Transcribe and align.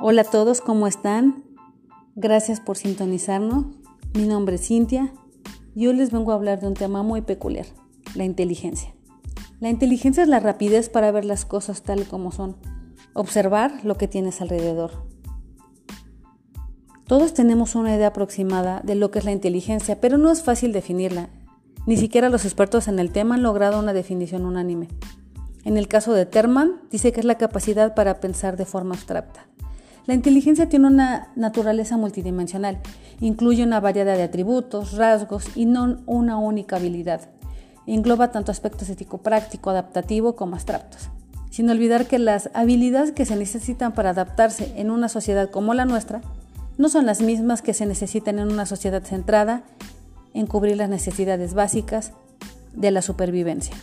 Hola 0.00 0.22
a 0.22 0.24
todos, 0.24 0.60
¿cómo 0.60 0.86
están? 0.86 1.42
Gracias 2.14 2.60
por 2.60 2.76
sintonizarnos. 2.76 3.64
Mi 4.14 4.28
nombre 4.28 4.54
es 4.54 4.68
Cintia 4.68 5.12
y 5.74 5.88
hoy 5.88 5.96
les 5.96 6.12
vengo 6.12 6.30
a 6.30 6.36
hablar 6.36 6.60
de 6.60 6.68
un 6.68 6.74
tema 6.74 7.02
muy 7.02 7.22
peculiar, 7.22 7.66
la 8.14 8.22
inteligencia. 8.22 8.94
La 9.58 9.70
inteligencia 9.70 10.22
es 10.22 10.28
la 10.28 10.38
rapidez 10.38 10.88
para 10.88 11.10
ver 11.10 11.24
las 11.24 11.44
cosas 11.44 11.82
tal 11.82 12.06
como 12.06 12.30
son, 12.30 12.56
observar 13.12 13.84
lo 13.84 13.96
que 13.96 14.06
tienes 14.06 14.40
alrededor. 14.40 15.04
Todos 17.08 17.34
tenemos 17.34 17.74
una 17.74 17.92
idea 17.96 18.08
aproximada 18.08 18.80
de 18.84 18.94
lo 18.94 19.10
que 19.10 19.18
es 19.18 19.24
la 19.24 19.32
inteligencia, 19.32 20.00
pero 20.00 20.16
no 20.16 20.30
es 20.30 20.44
fácil 20.44 20.72
definirla. 20.72 21.28
Ni 21.86 21.96
siquiera 21.96 22.28
los 22.28 22.44
expertos 22.44 22.86
en 22.86 23.00
el 23.00 23.10
tema 23.10 23.34
han 23.34 23.42
logrado 23.42 23.80
una 23.80 23.92
definición 23.92 24.44
unánime. 24.44 24.86
En 25.64 25.76
el 25.76 25.88
caso 25.88 26.12
de 26.12 26.24
Terman, 26.24 26.82
dice 26.88 27.10
que 27.10 27.18
es 27.18 27.26
la 27.26 27.36
capacidad 27.36 27.96
para 27.96 28.20
pensar 28.20 28.56
de 28.56 28.64
forma 28.64 28.94
abstracta. 28.94 29.48
La 30.08 30.14
inteligencia 30.14 30.70
tiene 30.70 30.86
una 30.86 31.28
naturaleza 31.36 31.98
multidimensional, 31.98 32.78
incluye 33.20 33.62
una 33.62 33.78
variedad 33.78 34.16
de 34.16 34.22
atributos, 34.22 34.92
rasgos 34.92 35.54
y 35.54 35.66
no 35.66 35.98
una 36.06 36.38
única 36.38 36.76
habilidad. 36.76 37.28
Engloba 37.86 38.32
tanto 38.32 38.50
aspectos 38.50 38.88
ético-práctico, 38.88 39.68
adaptativo 39.68 40.34
como 40.34 40.54
abstractos. 40.54 41.10
Sin 41.50 41.68
olvidar 41.68 42.06
que 42.06 42.18
las 42.18 42.48
habilidades 42.54 43.12
que 43.12 43.26
se 43.26 43.36
necesitan 43.36 43.92
para 43.92 44.10
adaptarse 44.10 44.72
en 44.76 44.90
una 44.90 45.10
sociedad 45.10 45.50
como 45.50 45.74
la 45.74 45.84
nuestra 45.84 46.22
no 46.78 46.88
son 46.88 47.04
las 47.04 47.20
mismas 47.20 47.60
que 47.60 47.74
se 47.74 47.84
necesitan 47.84 48.38
en 48.38 48.50
una 48.50 48.64
sociedad 48.64 49.02
centrada 49.02 49.62
en 50.32 50.46
cubrir 50.46 50.78
las 50.78 50.88
necesidades 50.88 51.52
básicas 51.52 52.12
de 52.72 52.92
la 52.92 53.02
supervivencia. 53.02 53.76